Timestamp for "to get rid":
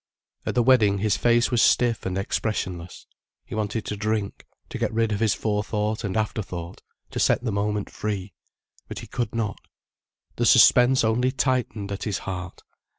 4.69-5.11